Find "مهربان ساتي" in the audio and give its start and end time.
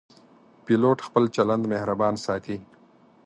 1.73-2.57